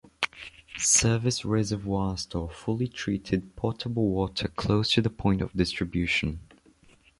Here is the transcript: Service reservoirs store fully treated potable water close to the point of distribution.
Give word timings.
Service 0.79 1.45
reservoirs 1.45 2.21
store 2.21 2.49
fully 2.49 2.87
treated 2.87 3.55
potable 3.55 4.07
water 4.09 4.47
close 4.47 4.91
to 4.91 4.99
the 4.99 5.11
point 5.11 5.43
of 5.43 5.53
distribution. 5.53 6.39